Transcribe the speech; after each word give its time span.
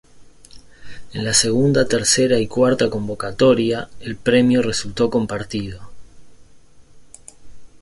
En 1.13 1.23
la 1.23 1.31
segunda, 1.31 1.87
tercera 1.87 2.39
y 2.39 2.47
cuarta 2.47 2.89
convocatoria 2.89 3.87
el 3.99 4.15
Premio 4.15 4.63
resultó 4.63 5.11
Compartido. 5.11 5.79